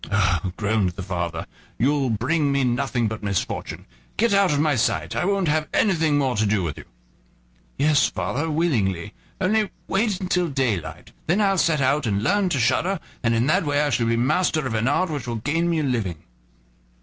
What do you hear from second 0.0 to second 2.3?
"Oh!" groaned the father, "you'll